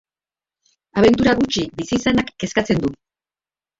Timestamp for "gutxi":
1.41-1.67